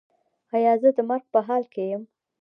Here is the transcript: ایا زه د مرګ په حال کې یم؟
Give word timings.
ایا 0.55 0.73
زه 0.81 0.89
د 0.97 0.99
مرګ 1.09 1.25
په 1.33 1.39
حال 1.47 1.63
کې 1.73 1.83
یم؟ 1.91 2.03